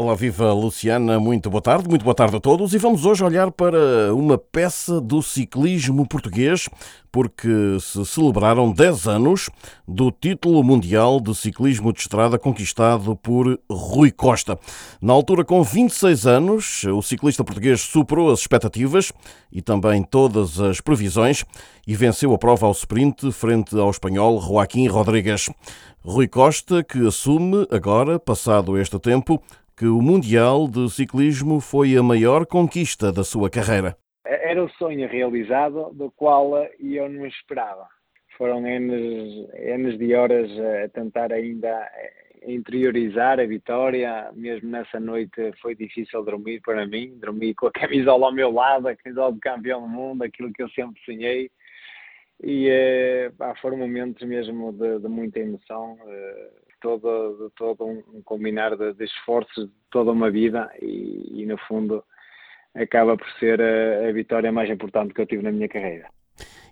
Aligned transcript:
Olá, 0.00 0.14
viva 0.14 0.52
Luciana, 0.52 1.18
muito 1.18 1.50
boa 1.50 1.60
tarde, 1.60 1.88
muito 1.88 2.04
boa 2.04 2.14
tarde 2.14 2.36
a 2.36 2.40
todos 2.40 2.72
e 2.72 2.78
vamos 2.78 3.04
hoje 3.04 3.24
olhar 3.24 3.50
para 3.50 4.14
uma 4.14 4.38
peça 4.38 5.00
do 5.00 5.20
ciclismo 5.20 6.06
português 6.06 6.68
porque 7.10 7.48
se 7.80 8.06
celebraram 8.06 8.70
10 8.70 9.08
anos 9.08 9.50
do 9.88 10.12
título 10.12 10.62
mundial 10.62 11.18
de 11.20 11.34
ciclismo 11.34 11.92
de 11.92 11.98
estrada 11.98 12.38
conquistado 12.38 13.16
por 13.16 13.58
Rui 13.68 14.12
Costa. 14.12 14.56
Na 15.02 15.12
altura, 15.12 15.44
com 15.44 15.64
26 15.64 16.28
anos, 16.28 16.84
o 16.84 17.02
ciclista 17.02 17.42
português 17.42 17.80
superou 17.80 18.30
as 18.30 18.38
expectativas 18.38 19.10
e 19.50 19.60
também 19.60 20.04
todas 20.04 20.60
as 20.60 20.80
previsões 20.80 21.44
e 21.84 21.96
venceu 21.96 22.32
a 22.32 22.38
prova 22.38 22.66
ao 22.66 22.72
sprint 22.72 23.32
frente 23.32 23.76
ao 23.76 23.90
espanhol 23.90 24.40
Joaquim 24.40 24.86
Rodrigues. 24.86 25.50
Rui 26.04 26.28
Costa, 26.28 26.84
que 26.84 27.04
assume 27.04 27.66
agora, 27.68 28.20
passado 28.20 28.78
este 28.78 28.96
tempo, 29.00 29.42
que 29.78 29.86
o 29.86 30.02
Mundial 30.02 30.66
de 30.66 30.90
Ciclismo 30.90 31.60
foi 31.60 31.96
a 31.96 32.02
maior 32.02 32.44
conquista 32.44 33.12
da 33.12 33.22
sua 33.22 33.48
carreira. 33.48 33.96
Era 34.26 34.64
o 34.64 34.68
sonho 34.70 35.08
realizado 35.08 35.92
do 35.94 36.10
qual 36.10 36.66
eu 36.80 37.08
não 37.08 37.24
esperava. 37.24 37.86
Foram 38.36 38.66
anos, 38.66 39.96
de 39.96 40.14
horas 40.16 40.50
a 40.50 40.88
tentar 40.88 41.32
ainda 41.32 41.88
interiorizar 42.44 43.38
a 43.38 43.46
vitória. 43.46 44.28
Mesmo 44.34 44.68
nessa 44.68 44.98
noite 44.98 45.52
foi 45.62 45.76
difícil 45.76 46.24
dormir 46.24 46.60
para 46.60 46.84
mim. 46.84 47.16
Dormi 47.16 47.54
com 47.54 47.68
a 47.68 47.70
camisola 47.72 48.26
ao 48.26 48.34
meu 48.34 48.50
lado, 48.50 48.88
a 48.88 48.96
camisola 48.96 49.32
de 49.32 49.38
campeão 49.38 49.82
do 49.82 49.88
mundo, 49.88 50.24
aquilo 50.24 50.52
que 50.52 50.62
eu 50.62 50.68
sempre 50.70 51.00
sonhei. 51.04 51.52
E 52.42 52.68
eh, 52.68 53.30
foram 53.62 53.76
momentos 53.76 54.26
mesmo 54.26 54.72
de, 54.72 54.98
de 54.98 55.08
muita 55.08 55.38
emoção. 55.38 55.96
Eh, 56.04 56.50
todo, 56.80 57.48
de 57.48 57.54
todo 57.56 57.84
um, 57.84 58.22
combinar 58.22 58.76
de, 58.76 58.92
de, 58.94 59.04
esforços 59.04 59.66
de 59.66 59.72
toda 59.90 60.12
uma 60.12 60.30
vida 60.30 60.70
e, 60.80 61.42
e, 61.42 61.46
no 61.46 61.58
fundo 61.58 62.02
acaba 62.74 63.16
por 63.16 63.28
ser 63.38 63.60
a, 63.60 64.08
a 64.08 64.12
vitória 64.12 64.52
mais 64.52 64.70
importante 64.70 65.14
que 65.14 65.20
eu 65.20 65.26
tive 65.26 65.42
na 65.42 65.52
minha 65.52 65.68
carreira. 65.68 66.08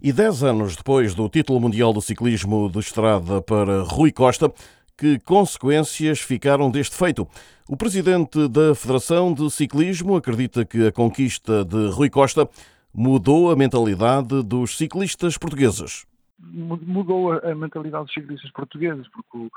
E 0.00 0.12
dez 0.12 0.42
anos 0.42 0.76
depois 0.76 1.14
do 1.14 1.28
título 1.28 1.60
mundial 1.60 1.92
do 1.92 2.00
ciclismo 2.00 2.70
de 2.70 2.78
estrada 2.78 3.42
para 3.42 3.82
Rui 3.82 4.12
Costa, 4.12 4.52
que 4.96 5.18
consequências 5.20 6.20
ficaram 6.20 6.70
deste 6.70 6.96
feito? 6.96 7.28
O 7.68 7.76
presidente 7.76 8.48
da 8.48 8.74
Federação 8.74 9.32
de 9.34 9.50
Ciclismo 9.50 10.16
acredita 10.16 10.64
que 10.64 10.86
a 10.86 10.92
conquista 10.92 11.64
de 11.64 11.90
Rui 11.90 12.08
Costa 12.08 12.48
mudou 12.94 13.50
a 13.50 13.56
mentalidade 13.56 14.42
dos 14.42 14.76
ciclistas 14.76 15.36
portugueses. 15.36 16.06
Mudou 16.38 17.32
a 17.32 17.54
mentalidade 17.54 18.04
dos 18.04 18.14
ciclistas 18.14 18.50
portugueses, 18.52 19.06
porque 19.08 19.48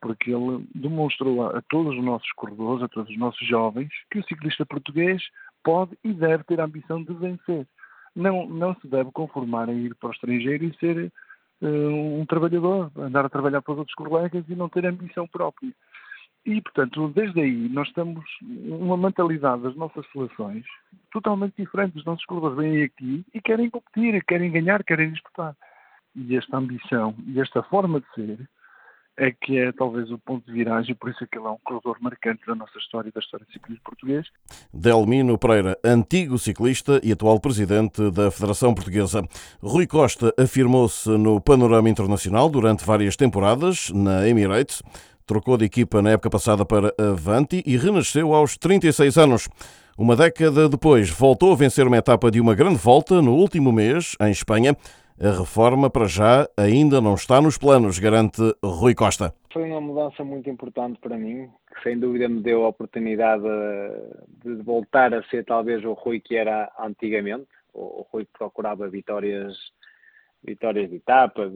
porque 0.00 0.32
ele 0.32 0.66
demonstrou 0.74 1.46
a, 1.46 1.62
todos 1.68 1.96
os 1.96 2.04
nossos 2.04 2.30
corredores, 2.32 2.82
a 2.82 2.88
todos 2.88 3.10
os 3.10 3.18
nossos 3.18 3.46
jovens, 3.46 3.90
que 4.10 4.18
o 4.18 4.24
ciclista 4.24 4.64
português 4.66 5.22
pode 5.62 5.98
e 6.04 6.12
deve 6.12 6.44
ter 6.44 6.60
a 6.60 6.64
ambição 6.64 7.02
de 7.02 7.12
vencer. 7.14 7.66
Não, 8.14 8.48
não 8.48 8.74
se 8.76 8.88
deve 8.88 9.10
conformar 9.12 9.68
em 9.68 9.86
ir 9.86 9.94
para 9.94 10.08
o 10.08 10.12
estrangeiro 10.12 10.64
e 10.64 10.76
ser 10.78 11.12
uh, 11.62 12.20
um 12.20 12.24
trabalhador, 12.26 12.90
andar 12.96 13.24
a 13.24 13.28
trabalhar 13.28 13.62
para 13.62 13.72
os 13.72 13.78
outros 13.78 13.94
colegas 13.94 14.44
e 14.48 14.54
não 14.54 14.68
ter 14.68 14.86
ambição 14.86 15.26
própria. 15.26 15.72
E, 16.46 16.62
portanto, 16.62 17.08
desde 17.14 17.40
aí 17.40 17.68
nós 17.68 17.88
estamos 17.88 18.24
uma 18.40 18.96
mentalidade 18.96 19.62
das 19.62 19.76
nossas 19.76 20.06
seleções 20.10 20.64
totalmente 21.12 21.54
diferente. 21.58 21.98
Os 21.98 22.04
nossos 22.04 22.24
corredores 22.24 22.56
vêm 22.56 22.82
aqui 22.84 23.24
e 23.34 23.40
querem 23.40 23.68
competir, 23.68 24.24
querem 24.24 24.50
ganhar, 24.50 24.82
querem 24.82 25.12
disputar. 25.12 25.54
E 26.16 26.36
esta 26.36 26.56
ambição 26.56 27.14
e 27.26 27.38
esta 27.40 27.62
forma 27.64 28.00
de 28.00 28.06
ser 28.14 28.48
é 29.18 29.32
que 29.32 29.58
é 29.58 29.72
talvez 29.72 30.10
o 30.10 30.18
ponto 30.18 30.46
de 30.46 30.52
viragem, 30.52 30.94
por 30.94 31.10
isso 31.10 31.24
é 31.24 31.26
que 31.26 31.36
ele 31.36 31.46
é 31.46 31.50
um 31.50 31.58
corredor 31.64 31.96
marcante 32.00 32.46
da 32.46 32.54
nossa 32.54 32.78
história 32.78 33.08
e 33.08 33.12
da 33.12 33.18
história 33.18 33.44
do 33.44 33.52
ciclismo 33.52 33.82
português. 33.84 34.26
Delmino 34.72 35.36
Pereira, 35.36 35.76
antigo 35.84 36.38
ciclista 36.38 37.00
e 37.02 37.10
atual 37.10 37.40
presidente 37.40 38.10
da 38.12 38.30
Federação 38.30 38.72
Portuguesa. 38.72 39.26
Rui 39.60 39.88
Costa 39.88 40.32
afirmou-se 40.38 41.10
no 41.10 41.40
panorama 41.40 41.90
internacional 41.90 42.48
durante 42.48 42.84
várias 42.84 43.16
temporadas 43.16 43.90
na 43.90 44.26
Emirates, 44.28 44.82
trocou 45.26 45.58
de 45.58 45.64
equipa 45.64 46.00
na 46.00 46.10
época 46.10 46.30
passada 46.30 46.64
para 46.64 46.94
Avanti 46.96 47.62
e 47.66 47.76
renasceu 47.76 48.32
aos 48.32 48.56
36 48.56 49.18
anos. 49.18 49.48
Uma 49.98 50.14
década 50.14 50.68
depois, 50.68 51.10
voltou 51.10 51.52
a 51.52 51.56
vencer 51.56 51.88
uma 51.88 51.96
etapa 51.96 52.30
de 52.30 52.40
uma 52.40 52.54
grande 52.54 52.76
volta 52.76 53.20
no 53.20 53.34
último 53.34 53.72
mês, 53.72 54.14
em 54.20 54.30
Espanha, 54.30 54.76
a 55.20 55.30
reforma, 55.30 55.90
para 55.90 56.06
já, 56.06 56.48
ainda 56.56 57.00
não 57.00 57.14
está 57.14 57.40
nos 57.40 57.58
planos, 57.58 57.98
garante 57.98 58.40
Rui 58.62 58.94
Costa. 58.94 59.34
Foi 59.52 59.64
uma 59.64 59.80
mudança 59.80 60.22
muito 60.22 60.48
importante 60.48 60.98
para 61.00 61.16
mim, 61.16 61.48
que 61.74 61.82
sem 61.82 61.98
dúvida 61.98 62.28
me 62.28 62.40
deu 62.40 62.64
a 62.64 62.68
oportunidade 62.68 63.42
de 64.44 64.54
voltar 64.62 65.12
a 65.12 65.22
ser 65.24 65.44
talvez 65.44 65.84
o 65.84 65.92
Rui 65.92 66.20
que 66.20 66.36
era 66.36 66.70
antigamente, 66.78 67.48
o 67.74 68.06
Rui 68.12 68.24
que 68.24 68.38
procurava 68.38 68.88
vitórias, 68.88 69.56
vitórias 70.44 70.88
de 70.88 70.96
etapa, 70.96 71.50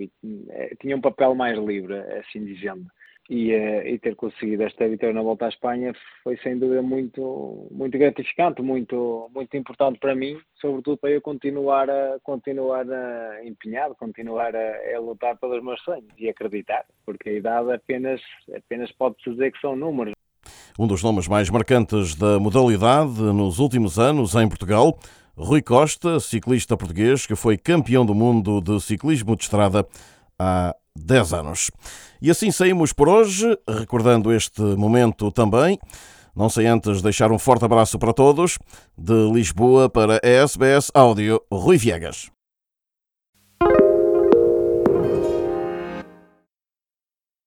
eh, 0.50 0.74
tinha 0.80 0.96
um 0.96 1.00
papel 1.00 1.34
mais 1.34 1.56
livre, 1.58 1.98
assim 2.18 2.44
dizendo 2.44 2.86
e, 3.32 3.54
uh, 3.54 3.88
e, 3.88 3.98
ter 3.98 4.14
conseguido 4.14 4.62
esta 4.62 4.86
vitória 4.86 5.14
na 5.14 5.22
volta 5.22 5.46
à 5.46 5.48
Espanha 5.48 5.94
foi 6.22 6.36
sem 6.42 6.58
dúvida 6.58 6.82
muito 6.82 7.66
muito 7.70 7.96
gratificante, 7.96 8.60
muito 8.60 9.30
muito 9.34 9.56
importante 9.56 9.98
para 9.98 10.14
mim, 10.14 10.38
sobretudo 10.60 10.98
para 10.98 11.12
eu 11.12 11.22
continuar 11.22 11.88
a 11.88 12.18
continuar 12.22 12.84
a 12.90 13.42
empenhado, 13.42 13.94
continuar 13.94 14.54
a, 14.54 14.96
a 14.96 15.00
lutar 15.00 15.38
pelos 15.38 15.64
meus 15.64 15.80
sonhos 15.80 16.04
e 16.18 16.28
acreditar, 16.28 16.84
porque 17.06 17.30
a 17.30 17.32
idade 17.32 17.72
apenas 17.72 18.20
apenas 18.54 18.92
pode 18.92 19.16
dizer 19.26 19.50
que 19.50 19.60
são 19.60 19.74
números. 19.74 20.12
Um 20.78 20.86
dos 20.86 21.02
nomes 21.02 21.26
mais 21.26 21.48
marcantes 21.48 22.14
da 22.14 22.38
modalidade 22.38 23.18
nos 23.18 23.58
últimos 23.58 23.98
anos 23.98 24.34
em 24.34 24.46
Portugal, 24.46 24.98
Rui 25.34 25.62
Costa, 25.62 26.20
ciclista 26.20 26.76
português 26.76 27.26
que 27.26 27.34
foi 27.34 27.56
campeão 27.56 28.04
do 28.04 28.14
mundo 28.14 28.60
de 28.60 28.78
ciclismo 28.78 29.34
de 29.34 29.44
estrada 29.44 29.86
há 30.38 30.76
10 30.96 31.32
anos. 31.32 31.70
E 32.20 32.30
assim 32.30 32.50
saímos 32.50 32.92
por 32.92 33.08
hoje, 33.08 33.58
recordando 33.68 34.32
este 34.32 34.62
momento 34.62 35.30
também. 35.30 35.78
Não 36.34 36.48
sei 36.48 36.66
antes 36.66 37.02
deixar 37.02 37.30
um 37.30 37.38
forte 37.38 37.64
abraço 37.64 37.98
para 37.98 38.12
todos. 38.12 38.58
De 38.96 39.30
Lisboa 39.32 39.88
para 39.88 40.16
a 40.16 40.26
SBS 40.26 40.90
Áudio, 40.94 41.40
Rui 41.50 41.76
Viegas. 41.76 42.30